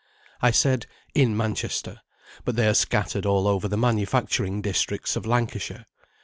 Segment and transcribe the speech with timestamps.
[0.41, 2.01] I said "in Manchester,"
[2.43, 5.85] but they are scattered all over the manufacturing districts of Lancashire.